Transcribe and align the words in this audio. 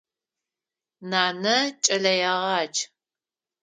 Нанэ 1.09 1.57
кӏэлэегъадж. 1.83 2.79